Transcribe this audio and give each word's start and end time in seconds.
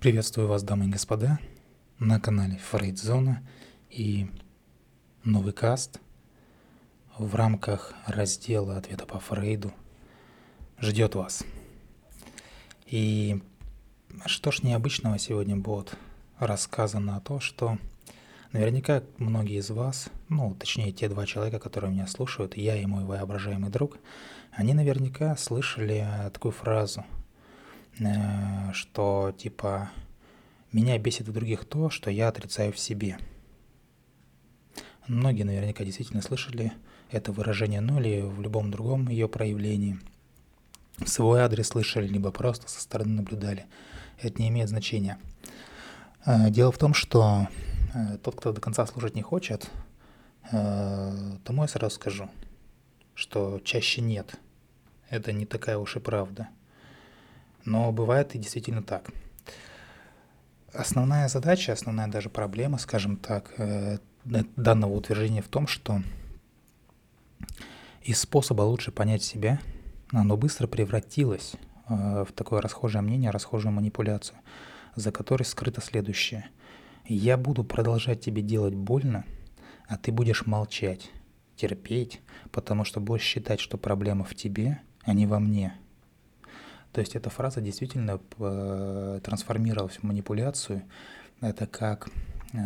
Приветствую 0.00 0.48
вас, 0.48 0.62
дамы 0.62 0.86
и 0.86 0.88
господа, 0.88 1.38
на 1.98 2.18
канале 2.18 2.56
Фрейдзона 2.56 3.46
и 3.90 4.30
новый 5.24 5.52
каст. 5.52 6.00
В 7.18 7.34
рамках 7.34 7.92
раздела 8.06 8.78
ответа 8.78 9.04
по 9.04 9.20
Фрейду 9.20 9.74
ждет 10.80 11.16
вас. 11.16 11.44
И 12.86 13.42
что 14.24 14.50
ж 14.50 14.62
необычного 14.62 15.18
сегодня 15.18 15.56
будет 15.56 15.98
рассказано? 16.38 17.18
О 17.18 17.20
том, 17.20 17.40
что 17.40 17.76
наверняка 18.52 19.02
многие 19.18 19.58
из 19.58 19.68
вас, 19.68 20.08
ну, 20.30 20.54
точнее, 20.54 20.92
те 20.92 21.10
два 21.10 21.26
человека, 21.26 21.58
которые 21.58 21.92
меня 21.92 22.06
слушают, 22.06 22.56
я 22.56 22.74
и 22.80 22.86
мой 22.86 23.04
воображаемый 23.04 23.68
друг, 23.68 23.98
они 24.50 24.72
наверняка 24.72 25.36
слышали 25.36 26.06
такую 26.32 26.52
фразу– 26.52 27.04
что 28.72 29.34
типа 29.36 29.90
меня 30.72 30.98
бесит 30.98 31.28
в 31.28 31.32
других 31.32 31.64
то, 31.64 31.90
что 31.90 32.10
я 32.10 32.28
отрицаю 32.28 32.72
в 32.72 32.78
себе. 32.78 33.18
Многие 35.06 35.42
наверняка 35.42 35.84
действительно 35.84 36.22
слышали 36.22 36.72
это 37.10 37.32
выражение, 37.32 37.80
ну 37.80 38.00
или 38.00 38.20
в 38.20 38.40
любом 38.40 38.70
другом 38.70 39.08
ее 39.08 39.28
проявлении. 39.28 39.98
В 40.98 41.08
свой 41.08 41.40
адрес 41.40 41.68
слышали, 41.68 42.06
либо 42.06 42.30
просто 42.30 42.68
со 42.68 42.80
стороны 42.80 43.14
наблюдали. 43.14 43.66
Это 44.20 44.40
не 44.40 44.48
имеет 44.48 44.68
значения. 44.68 45.18
Э, 46.24 46.50
дело 46.50 46.70
в 46.70 46.78
том, 46.78 46.94
что 46.94 47.48
э, 47.94 48.18
тот, 48.18 48.36
кто 48.36 48.52
до 48.52 48.60
конца 48.60 48.86
слушать 48.86 49.14
не 49.14 49.22
хочет, 49.22 49.70
тому 50.50 51.62
я 51.62 51.68
сразу 51.68 51.94
скажу, 51.94 52.28
что 53.14 53.60
чаще 53.60 54.00
нет. 54.00 54.34
Это 55.08 55.32
не 55.32 55.44
такая 55.44 55.76
уж 55.76 55.96
и 55.96 56.00
правда– 56.00 56.48
но 57.64 57.92
бывает 57.92 58.34
и 58.34 58.38
действительно 58.38 58.82
так. 58.82 59.10
Основная 60.72 61.28
задача, 61.28 61.72
основная 61.72 62.08
даже 62.08 62.28
проблема, 62.30 62.78
скажем 62.78 63.16
так, 63.16 63.52
э, 63.58 63.98
данного 64.24 64.92
утверждения 64.92 65.42
в 65.42 65.48
том, 65.48 65.66
что 65.66 66.02
из 68.02 68.20
способа 68.20 68.62
лучше 68.62 68.92
понять 68.92 69.22
себя, 69.22 69.60
оно 70.12 70.36
быстро 70.36 70.66
превратилось 70.66 71.54
э, 71.88 72.24
в 72.28 72.32
такое 72.32 72.60
расхожее 72.60 73.02
мнение, 73.02 73.30
расхожую 73.30 73.72
манипуляцию, 73.72 74.38
за 74.94 75.10
которой 75.10 75.42
скрыто 75.42 75.80
следующее. 75.80 76.48
Я 77.06 77.36
буду 77.36 77.64
продолжать 77.64 78.20
тебе 78.20 78.42
делать 78.42 78.74
больно, 78.74 79.24
а 79.88 79.96
ты 79.96 80.12
будешь 80.12 80.46
молчать, 80.46 81.10
терпеть, 81.56 82.20
потому 82.52 82.84
что 82.84 83.00
будешь 83.00 83.22
считать, 83.22 83.58
что 83.58 83.76
проблема 83.76 84.24
в 84.24 84.36
тебе, 84.36 84.80
а 85.02 85.14
не 85.14 85.26
во 85.26 85.40
мне– 85.40 85.74
то 86.92 87.00
есть 87.00 87.14
эта 87.14 87.30
фраза 87.30 87.60
действительно 87.60 88.20
э, 88.38 89.20
трансформировалась 89.22 89.96
в 89.96 90.02
манипуляцию. 90.02 90.82
Это 91.40 91.66
как 91.66 92.08
э, 92.52 92.58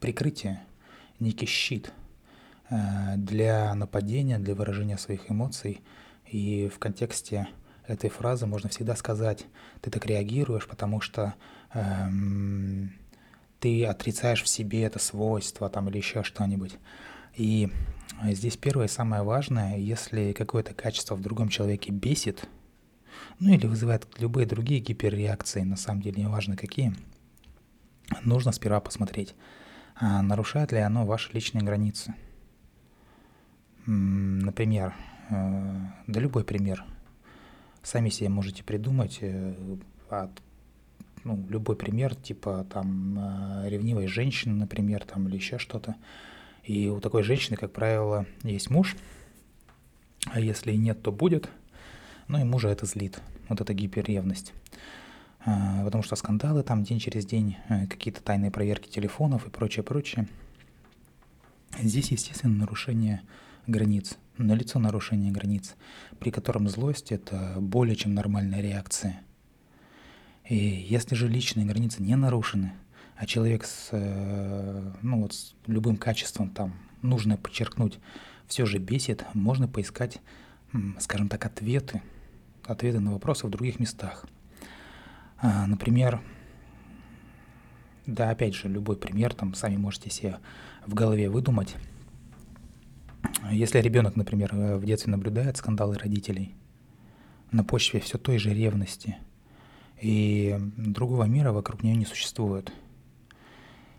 прикрытие, 0.00 0.60
некий 1.20 1.46
щит 1.46 1.92
э, 2.70 3.14
для 3.16 3.72
нападения, 3.74 4.38
для 4.38 4.54
выражения 4.54 4.98
своих 4.98 5.30
эмоций. 5.30 5.80
И 6.26 6.68
в 6.74 6.80
контексте 6.80 7.48
этой 7.86 8.10
фразы 8.10 8.46
можно 8.46 8.68
всегда 8.68 8.96
сказать, 8.96 9.46
ты 9.80 9.90
так 9.92 10.04
реагируешь, 10.06 10.66
потому 10.66 11.00
что 11.00 11.34
эм, 11.72 12.92
ты 13.60 13.84
отрицаешь 13.86 14.42
в 14.42 14.48
себе 14.48 14.82
это 14.82 14.98
свойство 14.98 15.68
там 15.70 15.88
или 15.88 15.98
еще 15.98 16.24
что-нибудь. 16.24 16.78
И 17.36 17.70
здесь 18.24 18.56
первое 18.56 18.86
и 18.86 18.88
самое 18.88 19.22
важное, 19.22 19.76
если 19.76 20.32
какое-то 20.32 20.74
качество 20.74 21.14
в 21.14 21.20
другом 21.20 21.48
человеке 21.48 21.92
бесит, 21.92 22.48
ну 23.38 23.52
или 23.52 23.66
вызывает 23.66 24.06
любые 24.18 24.46
другие 24.46 24.80
гиперреакции, 24.80 25.62
на 25.62 25.76
самом 25.76 26.02
деле 26.02 26.22
неважно 26.22 26.56
какие, 26.56 26.94
нужно 28.22 28.52
сперва 28.52 28.80
посмотреть, 28.80 29.34
а 29.94 30.22
нарушает 30.22 30.72
ли 30.72 30.78
оно 30.78 31.06
ваши 31.06 31.32
личные 31.32 31.62
границы. 31.62 32.14
Например, 33.86 34.94
э, 35.30 35.76
да 36.06 36.20
любой 36.20 36.44
пример. 36.44 36.84
Сами 37.82 38.08
себе 38.08 38.28
можете 38.28 38.64
придумать 38.64 39.18
э, 39.20 39.54
от 40.10 40.30
ну, 41.22 41.44
любой 41.48 41.76
пример, 41.76 42.14
типа 42.14 42.66
там 42.72 43.18
э, 43.18 43.68
ревнивой 43.68 44.06
женщины, 44.08 44.54
например, 44.54 45.04
там 45.04 45.28
или 45.28 45.36
еще 45.36 45.58
что-то. 45.58 45.94
И 46.64 46.88
у 46.88 47.00
такой 47.00 47.22
женщины, 47.22 47.56
как 47.56 47.72
правило, 47.72 48.26
есть 48.42 48.70
муж, 48.70 48.96
а 50.26 50.40
если 50.40 50.72
нет, 50.72 51.02
то 51.02 51.12
будет– 51.12 51.48
ну 52.28 52.38
и 52.40 52.44
мужа 52.44 52.68
это 52.68 52.86
злит, 52.86 53.20
вот 53.48 53.60
эта 53.60 53.74
гиперревность. 53.74 54.52
А, 55.44 55.84
потому 55.84 56.02
что 56.02 56.16
скандалы 56.16 56.64
там 56.64 56.82
день 56.82 56.98
через 56.98 57.24
день, 57.24 57.56
э, 57.68 57.86
какие-то 57.86 58.20
тайные 58.20 58.50
проверки 58.50 58.88
телефонов 58.88 59.46
и 59.46 59.50
прочее, 59.50 59.84
прочее. 59.84 60.26
Здесь, 61.80 62.10
естественно, 62.10 62.56
нарушение 62.56 63.22
границ, 63.68 64.16
налицо 64.38 64.80
нарушение 64.80 65.30
границ, 65.30 65.76
при 66.18 66.30
котором 66.30 66.68
злость– 66.68 67.10
это 67.12 67.54
более 67.58 67.94
чем 67.94 68.14
нормальная 68.14 68.60
реакция. 68.60 69.20
И 70.48 70.56
если 70.56 71.14
же 71.14 71.28
личные 71.28 71.64
границы 71.64 72.02
не 72.02 72.16
нарушены, 72.16 72.72
а 73.16 73.24
человек 73.26 73.64
с, 73.64 73.90
э, 73.92 74.92
ну 75.02 75.22
вот, 75.22 75.32
с 75.32 75.54
любым 75.66 75.96
качеством 75.96 76.50
там 76.50 76.74
нужно 77.02 77.36
подчеркнуть, 77.36 78.00
все 78.48 78.66
же 78.66 78.78
бесит, 78.78 79.24
можно 79.32 79.68
поискать, 79.68 80.18
скажем 80.98 81.28
так, 81.28 81.44
ответы 81.46 82.02
ответы 82.66 83.00
на 83.00 83.12
вопросы 83.12 83.46
в 83.46 83.50
других 83.50 83.80
местах. 83.80 84.26
А, 85.38 85.66
например, 85.66 86.20
да, 88.06 88.30
опять 88.30 88.54
же, 88.54 88.68
любой 88.68 88.96
пример, 88.96 89.34
там 89.34 89.54
сами 89.54 89.76
можете 89.76 90.10
себе 90.10 90.38
в 90.86 90.94
голове 90.94 91.28
выдумать. 91.28 91.74
Если 93.50 93.80
ребенок, 93.80 94.16
например, 94.16 94.54
в 94.54 94.84
детстве 94.84 95.10
наблюдает 95.10 95.56
скандалы 95.56 95.98
родителей 95.98 96.54
на 97.50 97.64
почве 97.64 98.00
все 98.00 98.18
той 98.18 98.38
же 98.38 98.54
ревности, 98.54 99.16
и 100.00 100.56
другого 100.76 101.24
мира 101.24 101.52
вокруг 101.52 101.82
нее 101.82 101.96
не 101.96 102.04
существует. 102.04 102.72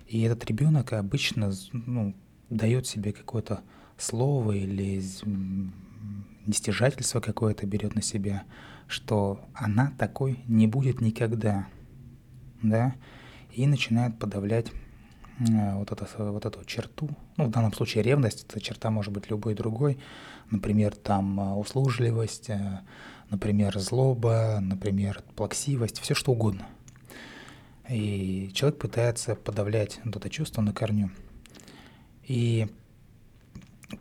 И 0.08 0.22
этот 0.22 0.46
ребенок 0.46 0.94
обычно 0.94 1.52
ну, 1.74 2.16
дает 2.50 2.88
себе 2.88 3.12
какое-то 3.12 3.62
слово 3.98 4.54
или 4.54 5.02
нестяжательство 6.48 7.20
какое-то 7.20 7.66
берет 7.66 7.96
на 7.96 8.02
себя, 8.02 8.44
что 8.88 9.42
она 9.54 9.94
такой 9.98 10.44
не 10.48 10.68
будет 10.68 11.02
никогда, 11.02 11.68
да, 12.62 12.96
и 13.52 13.68
начинает 13.68 14.18
подавлять 14.18 14.72
э, 15.40 15.76
вот, 15.76 15.92
это, 15.92 16.08
вот 16.18 16.46
эту 16.46 16.64
черту, 16.66 17.10
ну, 17.38 17.46
в 17.46 17.52
данном 17.52 17.74
случае 17.74 18.04
ревность, 18.04 18.46
эта 18.48 18.62
черта 18.62 18.90
может 18.90 19.12
быть 19.12 19.30
любой 19.30 19.56
другой, 19.56 19.98
например, 20.50 20.96
там 20.96 21.40
э, 21.40 21.54
услужливость, 21.56 22.50
э, 22.50 22.80
например, 23.30 23.78
злоба, 23.80 24.60
например, 24.62 25.24
плаксивость, 25.36 26.00
все 26.00 26.14
что 26.14 26.32
угодно. 26.32 26.68
И 27.90 28.52
человек 28.54 28.80
пытается 28.80 29.36
подавлять 29.36 30.00
вот 30.04 30.18
это 30.18 30.30
чувство 30.30 30.62
на 30.62 30.74
корню. 30.74 31.10
И 32.28 32.68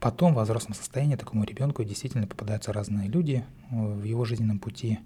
Потом 0.01 0.33
в 0.33 0.37
возрастном 0.37 0.75
состоянии 0.75 1.15
такому 1.15 1.45
ребенку 1.45 1.85
действительно 1.85 2.27
попадаются 2.27 2.73
разные 2.73 3.09
люди 3.09 3.45
э, 3.71 3.75
в 3.77 4.03
его 4.03 4.25
жизненном 4.25 4.59
пути, 4.59 4.99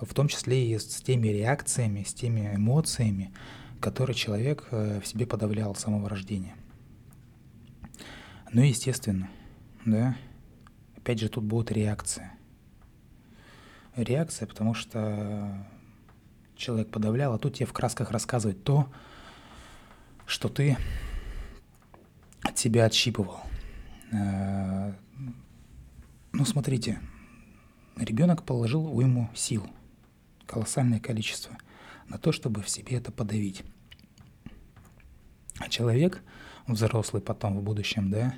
в 0.00 0.14
том 0.14 0.28
числе 0.28 0.66
и 0.66 0.78
с 0.78 1.02
теми 1.02 1.28
реакциями, 1.28 2.02
с 2.02 2.14
теми 2.14 2.54
эмоциями, 2.54 3.30
которые 3.78 4.16
человек 4.16 4.68
э, 4.70 5.00
в 5.02 5.06
себе 5.06 5.26
подавлял 5.26 5.74
с 5.74 5.80
самого 5.80 6.08
рождения. 6.08 6.54
Ну 8.52 8.62
и 8.62 8.68
естественно, 8.68 9.28
да, 9.84 10.16
опять 10.96 11.20
же 11.20 11.28
тут 11.28 11.44
будет 11.44 11.70
реакция. 11.70 12.32
Реакция, 13.96 14.46
потому 14.46 14.72
что 14.72 15.66
человек 16.56 16.88
подавлял, 16.88 17.34
а 17.34 17.38
тут 17.38 17.56
тебе 17.56 17.66
в 17.66 17.74
красках 17.74 18.10
рассказывать 18.10 18.64
то, 18.64 18.90
что 20.24 20.48
ты 20.48 20.78
от 22.42 22.58
себя 22.58 22.86
отщипывал– 22.86 23.40
ну, 26.32 26.44
смотрите, 26.44 27.00
ребенок 27.96 28.42
положил 28.44 28.86
уйму 28.94 29.30
сил, 29.34 29.66
колоссальное 30.46 31.00
количество, 31.00 31.56
на 32.08 32.18
то, 32.18 32.32
чтобы 32.32 32.62
в 32.62 32.68
себе 32.68 32.98
это 32.98 33.10
подавить. 33.10 33.62
А 35.58 35.68
человек, 35.68 36.22
взрослый 36.66 37.22
потом 37.22 37.58
в 37.58 37.62
будущем, 37.62 38.10
да, 38.10 38.34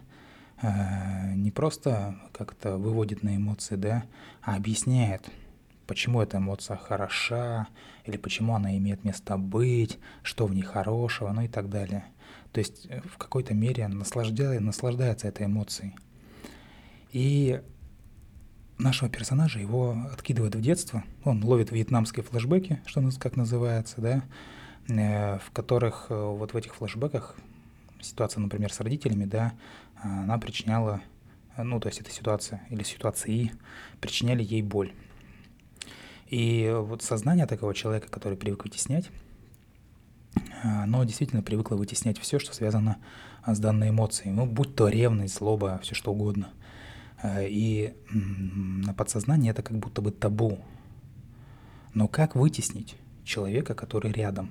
э, 0.63 1.35
не 1.35 1.51
просто 1.51 2.21
как-то 2.33 2.77
выводит 2.77 3.23
на 3.23 3.37
эмоции, 3.37 3.77
да, 3.77 4.05
а 4.43 4.57
объясняет, 4.57 5.29
почему 5.87 6.21
эта 6.21 6.39
эмоция 6.39 6.77
хороша, 6.77 7.69
или 8.05 8.17
почему 8.17 8.55
она 8.55 8.77
имеет 8.77 9.05
место 9.05 9.37
быть, 9.37 9.99
что 10.23 10.47
в 10.47 10.55
ней 10.55 10.63
хорошего, 10.63 11.33
ну 11.33 11.43
и 11.43 11.49
так 11.49 11.69
далее. 11.69 12.05
То 12.53 12.61
есть 12.61 12.87
э, 12.89 13.01
в 13.03 13.19
какой-то 13.19 13.55
мере 13.55 13.89
наслаждается, 13.89 14.63
наслаждается 14.63 15.29
этой 15.29 15.47
эмоцией. 15.47 15.95
И 17.13 17.61
нашего 18.79 19.11
персонажа 19.11 19.59
его 19.59 19.97
откидывает 20.13 20.55
в 20.55 20.61
детство. 20.61 21.05
Он 21.25 21.43
ловит 21.45 21.71
вьетнамские 21.71 22.25
флешбеки, 22.25 22.81
что 22.87 23.01
нас 23.01 23.17
как 23.19 23.37
называется, 23.37 24.01
да, 24.01 24.23
э, 24.89 25.39
в 25.39 25.51
которых 25.53 26.07
э, 26.11 26.15
вот 26.15 26.55
в 26.55 26.57
этих 26.57 26.75
флешбеках 26.75 27.37
ситуация, 28.01 28.41
например, 28.41 28.73
с 28.73 28.81
родителями, 28.81 29.25
да, 29.25 29.53
она 30.03 30.39
причиняла, 30.39 31.01
ну, 31.57 31.81
то 31.81 31.89
есть 31.89 32.01
эта 32.01 32.11
ситуация 32.11 32.63
или 32.69 32.83
ситуации 32.83 33.53
причиняли 34.01 34.43
ей 34.43 34.63
боль. 34.63 34.93
И 36.29 36.75
вот 36.77 37.03
сознание 37.03 37.47
такого 37.47 37.75
человека, 37.75 38.09
который 38.09 38.37
привык 38.37 38.65
вытеснять, 38.65 39.11
оно 40.63 41.05
действительно 41.05 41.43
привыкло 41.43 41.77
вытеснять 41.77 42.19
все, 42.19 42.39
что 42.39 42.55
связано 42.55 42.97
с 43.47 43.59
данной 43.59 43.91
эмоцией. 43.91 44.33
Ну, 44.33 44.47
будь 44.47 44.75
то 44.75 44.89
ревность, 44.89 45.37
злоба, 45.37 45.79
все 45.83 45.95
что 45.95 46.13
угодно– 46.13 46.51
Э, 47.25 47.49
и 47.49 47.95
на 48.11 48.93
подсознании 48.93 49.51
это 49.51 49.63
как 49.63 49.79
будто 49.79 50.03
бы 50.03 50.13
табу. 50.13 50.59
Но 51.95 52.07
как 52.07 52.37
вытеснить 52.37 52.97
человека, 53.25 53.75
который 53.75 54.13
рядом, 54.13 54.51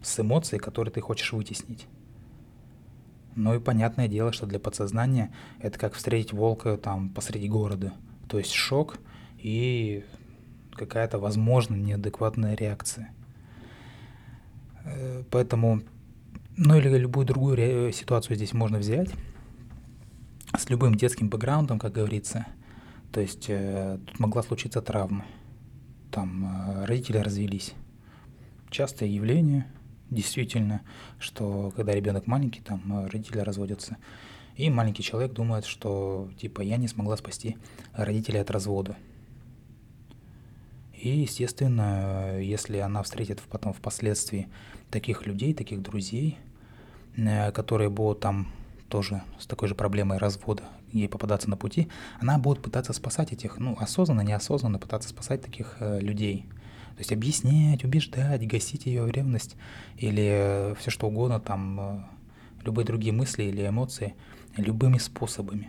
с 0.00 0.20
эмоцией, 0.20 0.60
которые 0.60 0.92
ты 0.92 1.00
хочешь 1.00 1.32
вытеснить? 1.32 1.86
Ну 3.34 3.54
и 3.54 3.58
понятное 3.58 4.06
дело, 4.06 4.32
что 4.32 4.46
для 4.46 4.60
подсознания 4.60 5.34
это 5.58 5.78
как 5.78 5.94
встретить 5.94 6.32
волка 6.32 6.76
там 6.76 7.08
посреди 7.08 7.48
города. 7.48 7.92
То 8.28 8.38
есть 8.38 8.52
шок 8.52 8.98
и 9.38 10.04
какая-то, 10.74 11.18
возможно, 11.18 11.74
неадекватная 11.74 12.54
реакция. 12.54 13.12
Э, 14.84 15.22
поэтому, 15.30 15.82
ну 16.56 16.76
или 16.76 16.88
любую 16.98 17.26
другую 17.26 17.92
ситуацию 17.92 18.36
здесь 18.36 18.52
можно 18.52 18.78
взять 18.78 19.10
с 20.56 20.70
любым 20.70 20.94
детским 20.94 21.28
бэкграундом, 21.28 21.78
как 21.78 21.92
говорится. 21.92 22.46
То 23.12 23.20
есть 23.20 23.46
э, 23.48 23.98
тут 24.06 24.18
могла 24.18 24.42
случиться 24.42 24.82
травма. 24.82 25.24
Там 26.10 26.44
э, 26.44 26.84
родители 26.86 27.18
развелись. 27.18 27.74
Частое 28.70 29.08
явление, 29.08 29.66
действительно, 30.10 30.82
что 31.18 31.72
когда 31.76 31.92
ребенок 31.92 32.26
маленький, 32.26 32.60
там 32.60 32.80
э, 32.92 33.06
родители 33.08 33.38
разводятся. 33.38 33.96
И 34.56 34.70
маленький 34.70 35.02
человек 35.02 35.32
думает, 35.32 35.64
что 35.64 36.30
типа 36.38 36.60
я 36.60 36.76
не 36.76 36.88
смогла 36.88 37.16
спасти 37.16 37.56
родителей 37.92 38.40
от 38.40 38.50
развода. 38.50 38.96
И, 41.04 41.10
естественно, 41.20 42.40
если 42.40 42.78
она 42.78 43.02
встретит 43.02 43.42
потом 43.50 43.74
впоследствии 43.74 44.48
таких 44.90 45.26
людей, 45.26 45.52
таких 45.52 45.82
друзей, 45.82 46.38
э, 47.14 47.52
которые 47.52 47.90
будут 47.90 48.20
там 48.20 48.50
тоже 48.88 49.22
с 49.38 49.46
такой 49.46 49.68
же 49.68 49.74
проблемой 49.74 50.16
развода 50.16 50.62
ей 50.92 51.10
попадаться 51.10 51.50
на 51.50 51.58
пути, 51.58 51.88
она 52.20 52.38
будет 52.38 52.62
пытаться 52.62 52.94
спасать 52.94 53.34
этих, 53.34 53.58
ну, 53.58 53.76
осознанно, 53.78 54.22
неосознанно 54.22 54.78
пытаться 54.78 55.10
спасать 55.10 55.42
таких 55.42 55.76
э, 55.80 56.00
людей. 56.00 56.46
То 56.94 57.00
есть 57.00 57.12
объяснять, 57.12 57.84
убеждать, 57.84 58.46
гасить 58.46 58.86
ее 58.86 59.12
ревность 59.12 59.56
или 59.98 60.26
э, 60.26 60.74
все 60.78 60.90
что 60.90 61.08
угодно, 61.08 61.38
там, 61.38 62.08
любые 62.62 62.86
другие 62.86 63.12
мысли 63.12 63.42
или 63.42 63.68
эмоции, 63.68 64.14
любыми 64.56 64.96
способами. 64.96 65.68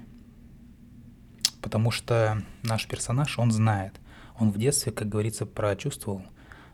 Потому 1.62 1.92
что 1.92 2.42
наш 2.64 2.88
персонаж, 2.88 3.38
он 3.38 3.52
знает, 3.52 4.00
он 4.40 4.52
в 4.52 4.58
детстве, 4.58 4.92
как 4.92 5.10
говорится, 5.10 5.46
прочувствовал, 5.46 6.24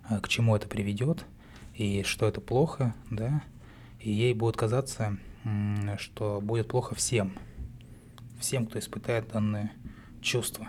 э, 0.09 0.19
к 0.19 0.27
чему 0.27 0.55
это 0.55 0.67
приведет 0.67 1.25
и 1.75 2.03
что 2.03 2.27
это 2.27 2.41
плохо, 2.41 2.93
да, 3.09 3.43
и 3.99 4.11
ей 4.11 4.33
будет 4.33 4.57
казаться, 4.57 5.17
что 5.97 6.41
будет 6.41 6.67
плохо 6.67 6.95
всем, 6.95 7.33
всем, 8.39 8.65
кто 8.65 8.79
испытает 8.79 9.29
данные 9.29 9.71
чувства. 10.21 10.67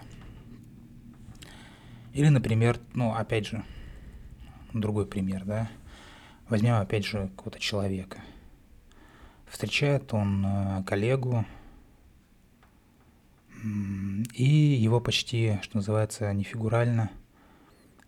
Или, 2.13 2.29
например, 2.29 2.79
ну, 2.95 3.15
опять 3.15 3.47
же, 3.47 3.65
другой 4.73 5.07
пример, 5.07 5.45
да, 5.45 5.71
возьмем, 6.49 6.75
опять 6.75 7.07
же, 7.07 7.29
какого-то 7.29 7.59
человека. 7.59 8.21
Встречает 9.47 10.13
он 10.15 10.45
э, 10.47 10.83
коллегу, 10.85 11.45
и 13.63 14.45
его 14.45 15.01
почти, 15.01 15.59
что 15.63 15.77
называется, 15.77 16.33
нефигурально 16.33 17.11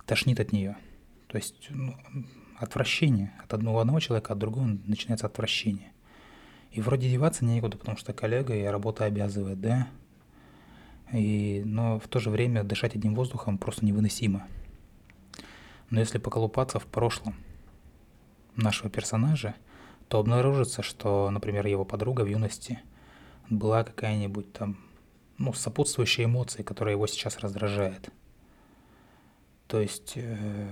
тошнит 0.06 0.40
от 0.40 0.52
нее. 0.52 0.76
То 1.28 1.36
есть 1.36 1.68
ну, 1.70 1.94
отвращение 2.58 3.32
от 3.42 3.54
одного 3.54 3.80
одного 3.80 4.00
человека, 4.00 4.32
от 4.32 4.38
другого 4.38 4.66
начинается 4.84 5.26
отвращение. 5.26 5.92
И 6.72 6.80
вроде 6.80 7.08
деваться 7.08 7.44
некуда, 7.44 7.78
потому 7.78 7.96
что 7.96 8.12
коллега 8.12 8.54
и 8.54 8.64
работа 8.64 9.04
обязывает, 9.04 9.60
да? 9.60 9.88
И, 11.12 11.62
но 11.64 12.00
в 12.00 12.08
то 12.08 12.18
же 12.18 12.30
время 12.30 12.64
дышать 12.64 12.96
одним 12.96 13.14
воздухом 13.14 13.58
просто 13.58 13.84
невыносимо. 13.84 14.48
Но 15.90 16.00
если 16.00 16.18
поколупаться 16.18 16.80
в 16.80 16.86
прошлом 16.86 17.36
нашего 18.56 18.90
персонажа, 18.90 19.54
то 20.08 20.18
обнаружится, 20.18 20.82
что, 20.82 21.30
например, 21.30 21.66
его 21.66 21.84
подруга 21.84 22.22
в 22.22 22.26
юности 22.26 22.80
была 23.48 23.84
какая-нибудь 23.84 24.52
там, 24.52 24.78
ну, 25.38 25.52
сопутствующая 25.52 26.26
эмоции, 26.26 26.62
которая 26.62 26.94
его 26.94 27.06
сейчас 27.06 27.38
раздражает. 27.38 28.10
То 29.66 29.80
есть 29.80 30.12
э, 30.16 30.68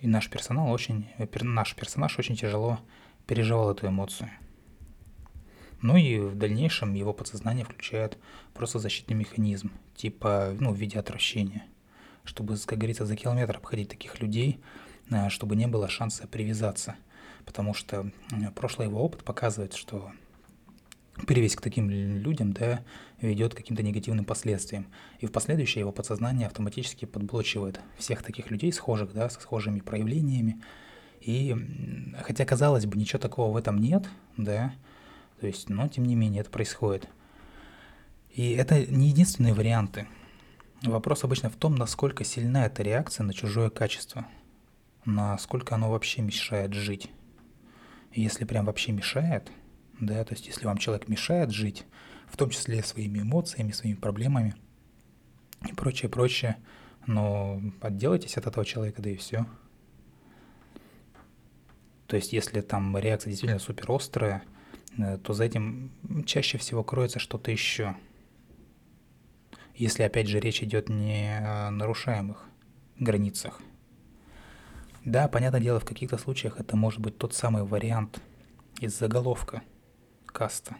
и 0.00 0.06
наш 0.06 0.30
персонал 0.30 0.70
очень, 0.70 1.08
наш 1.42 1.74
персонаж 1.74 2.18
очень 2.18 2.36
тяжело 2.36 2.78
переживал 3.26 3.70
эту 3.70 3.88
эмоцию. 3.88 4.30
Ну 5.80 5.96
и 5.96 6.18
в 6.18 6.36
дальнейшем 6.36 6.94
его 6.94 7.12
подсознание 7.12 7.64
включает 7.64 8.18
просто 8.52 8.78
защитный 8.78 9.14
механизм, 9.14 9.70
типа, 9.94 10.56
ну, 10.58 10.72
в 10.72 10.76
виде 10.76 10.98
отвращения, 10.98 11.64
чтобы, 12.24 12.56
как 12.58 12.78
говорится, 12.78 13.06
за 13.06 13.16
километр 13.16 13.56
обходить 13.56 13.88
таких 13.88 14.20
людей, 14.20 14.60
э, 15.10 15.28
чтобы 15.28 15.56
не 15.56 15.66
было 15.66 15.88
шанса 15.88 16.26
привязаться. 16.26 16.96
Потому 17.44 17.74
что 17.74 18.10
э, 18.32 18.50
прошлый 18.54 18.88
его 18.88 19.02
опыт 19.02 19.24
показывает, 19.24 19.74
что 19.74 20.12
перевесь 21.26 21.56
к 21.56 21.60
таким 21.60 21.90
людям, 21.90 22.52
да, 22.52 22.84
ведет 23.20 23.54
к 23.54 23.56
каким-то 23.56 23.82
негативным 23.82 24.24
последствиям. 24.24 24.86
И 25.20 25.26
в 25.26 25.32
последующее 25.32 25.80
его 25.80 25.92
подсознание 25.92 26.46
автоматически 26.46 27.04
подблочивает 27.04 27.80
всех 27.96 28.22
таких 28.22 28.50
людей, 28.50 28.72
схожих, 28.72 29.12
да, 29.12 29.28
со 29.28 29.40
схожими 29.40 29.80
проявлениями. 29.80 30.62
И 31.20 31.54
хотя, 32.22 32.44
казалось 32.44 32.86
бы, 32.86 32.96
ничего 32.96 33.18
такого 33.18 33.52
в 33.52 33.56
этом 33.56 33.78
нет, 33.78 34.08
да, 34.36 34.72
то 35.40 35.46
есть, 35.46 35.68
но 35.68 35.88
тем 35.88 36.04
не 36.04 36.14
менее 36.14 36.40
это 36.40 36.50
происходит. 36.50 37.08
И 38.30 38.52
это 38.52 38.86
не 38.86 39.08
единственные 39.08 39.54
варианты. 39.54 40.06
Вопрос 40.82 41.24
обычно 41.24 41.50
в 41.50 41.56
том, 41.56 41.74
насколько 41.74 42.22
сильна 42.22 42.66
эта 42.66 42.82
реакция 42.82 43.24
на 43.24 43.34
чужое 43.34 43.68
качество, 43.68 44.26
насколько 45.04 45.74
оно 45.74 45.90
вообще 45.90 46.22
мешает 46.22 46.72
жить. 46.72 47.10
И 48.12 48.22
если 48.22 48.44
прям 48.44 48.66
вообще 48.66 48.92
мешает, 48.92 49.50
да, 50.00 50.24
то 50.24 50.34
есть 50.34 50.46
если 50.46 50.66
вам 50.66 50.78
человек 50.78 51.08
мешает 51.08 51.50
жить, 51.50 51.84
в 52.28 52.36
том 52.36 52.50
числе 52.50 52.82
своими 52.82 53.20
эмоциями, 53.20 53.72
своими 53.72 53.96
проблемами 53.96 54.54
и 55.68 55.72
прочее, 55.72 56.08
прочее, 56.08 56.56
но 57.06 57.60
отделайтесь 57.80 58.36
от 58.36 58.46
этого 58.46 58.64
человека, 58.64 59.02
да 59.02 59.10
и 59.10 59.16
все. 59.16 59.46
То 62.06 62.16
есть 62.16 62.32
если 62.32 62.60
там 62.60 62.96
реакция 62.96 63.30
действительно 63.30 63.58
супер 63.58 63.90
острая, 63.90 64.42
Э, 64.98 65.16
то 65.18 65.32
за 65.32 65.44
этим 65.44 65.92
чаще 66.26 66.58
всего 66.58 66.82
кроется 66.82 67.18
что-то 67.18 67.50
еще. 67.50 67.96
Если, 69.74 70.02
опять 70.02 70.26
же, 70.26 70.40
речь 70.40 70.62
идет 70.62 70.88
не 70.88 71.38
о 71.38 71.70
нарушаемых 71.70 72.44
границах. 72.98 73.60
Да, 75.04 75.28
понятное 75.28 75.60
дело, 75.60 75.78
в 75.78 75.84
каких-то 75.84 76.18
случаях 76.18 76.58
это 76.58 76.76
может 76.76 77.00
быть 77.00 77.16
тот 77.16 77.32
самый 77.32 77.62
вариант 77.62 78.20
из 78.80 78.98
заголовка 78.98 79.62
каста. 80.32 80.76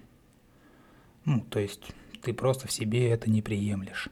Ну, 1.25 1.41
то 1.41 1.59
есть 1.59 1.93
ты 2.23 2.33
просто 2.33 2.69
в 2.69 2.73
себе 2.73 3.11
это 3.11 3.31
не 3.31 3.43
приемлешь. 3.43 4.09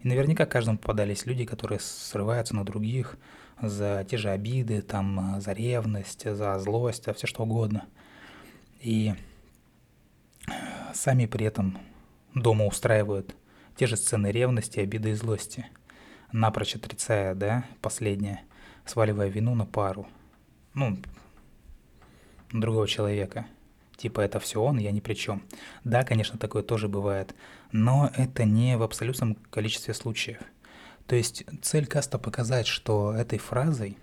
И 0.00 0.08
наверняка 0.08 0.46
каждому 0.46 0.78
попадались 0.78 1.26
люди, 1.26 1.44
которые 1.44 1.78
срываются 1.80 2.56
на 2.56 2.64
других 2.64 3.16
за 3.60 4.04
те 4.08 4.16
же 4.16 4.30
обиды, 4.30 4.82
там, 4.82 5.40
за 5.40 5.52
ревность, 5.52 6.24
за 6.24 6.58
злость, 6.58 7.04
за 7.04 7.14
все 7.14 7.26
что 7.26 7.44
угодно– 7.44 7.86
и 8.82 9.14
сами 10.92 11.26
при 11.26 11.46
этом 11.46 11.78
дома 12.34 12.66
устраивают 12.66 13.36
те 13.76 13.86
же 13.86 13.96
сцены 13.96 14.32
ревности, 14.32 14.80
обиды 14.80 15.10
и 15.10 15.14
злости, 15.14 15.66
напрочь 16.32 16.74
отрицая, 16.74 17.36
да, 17.36 17.64
последнее, 17.80 18.42
сваливая 18.84 19.28
вину 19.28 19.54
на 19.54 19.66
пару, 19.66 20.08
ну, 20.74 20.98
другого 22.52 22.88
человека. 22.88 23.46
Типа 24.02 24.20
это 24.20 24.40
все 24.40 24.60
он, 24.60 24.78
я 24.78 24.90
ни 24.90 24.98
при 24.98 25.14
чем. 25.14 25.44
Да, 25.84 26.02
конечно, 26.02 26.36
такое 26.36 26.64
тоже 26.64 26.88
бывает, 26.88 27.36
но 27.70 28.10
это 28.16 28.44
не 28.44 28.76
в 28.76 28.82
абсолютном 28.82 29.36
количестве 29.48 29.94
случаев. 29.94 30.40
То 31.06 31.14
есть 31.14 31.44
цель 31.62 31.86
каста 31.86 32.18
показать, 32.18 32.66
что 32.66 33.14
этой 33.14 33.38
фразой 33.38 33.96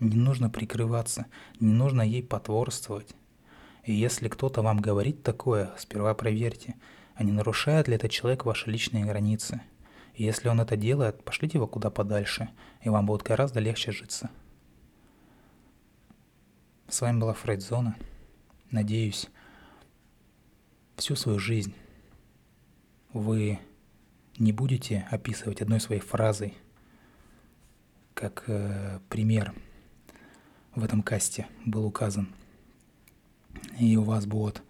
не 0.00 0.16
нужно 0.16 0.50
прикрываться, 0.50 1.24
не 1.60 1.72
нужно 1.72 2.02
ей 2.02 2.22
потворствовать, 2.22 3.14
и 3.84 3.94
если 3.94 4.28
кто-то 4.28 4.60
вам 4.60 4.80
говорит 4.80 5.22
такое, 5.22 5.70
сперва 5.78 6.12
проверьте, 6.12 6.74
а 7.14 7.24
не 7.24 7.32
нарушает 7.32 7.88
ли 7.88 7.94
этот 7.94 8.10
человек 8.10 8.44
ваши 8.44 8.70
личные 8.70 9.06
границы. 9.06 9.62
И 10.14 10.24
если 10.24 10.50
он 10.50 10.60
это 10.60 10.76
делает, 10.76 11.24
пошлите 11.24 11.56
его 11.56 11.66
куда 11.66 11.88
подальше, 11.88 12.50
и 12.82 12.90
вам 12.90 13.06
будет 13.06 13.22
гораздо 13.22 13.60
легче 13.60 13.92
житься. 13.92 14.28
С 16.86 17.00
вами 17.00 17.18
была 17.18 17.32
Фрейдзона. 17.32 17.96
Надеюсь, 18.72 19.28
всю 20.96 21.14
свою 21.14 21.38
жизнь 21.38 21.74
вы 23.12 23.58
не 24.38 24.50
будете 24.50 25.06
описывать 25.10 25.60
одной 25.60 25.78
своей 25.78 26.00
фразой, 26.00 26.54
как 28.14 28.44
э, 28.46 28.98
пример 29.10 29.52
в 30.74 30.82
этом 30.82 31.02
касте 31.02 31.48
был 31.66 31.84
указан. 31.84 32.32
И 33.78 33.94
у 33.98 34.04
вас 34.04 34.24
будет 34.24 34.62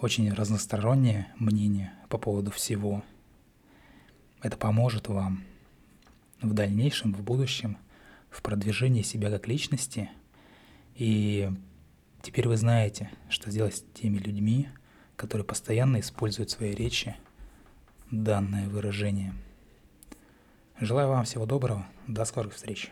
очень 0.00 0.32
разностороннее 0.32 1.32
мнение 1.36 1.92
по 2.08 2.18
поводу 2.18 2.50
всего. 2.50 3.04
Это 4.42 4.56
поможет 4.56 5.06
вам 5.06 5.44
в 6.42 6.52
дальнейшем, 6.54 7.14
в 7.14 7.22
будущем, 7.22 7.78
в 8.30 8.42
продвижении 8.42 9.02
себя 9.02 9.30
как 9.30 9.46
личности. 9.46 10.10
И 10.96 11.52
теперь 12.22 12.48
вы 12.48 12.56
знаете, 12.56 13.10
что 13.28 13.50
делать 13.50 13.76
с 13.76 13.84
теми 13.94 14.18
людьми, 14.18 14.68
которые 15.16 15.44
постоянно 15.44 16.00
используют 16.00 16.50
в 16.50 16.54
своей 16.54 16.74
речи 16.74 17.16
данное 18.10 18.68
выражение. 18.68 19.34
Желаю 20.80 21.08
вам 21.08 21.24
всего 21.24 21.44
доброго. 21.44 21.86
До 22.06 22.24
скорых 22.24 22.54
встреч. 22.54 22.90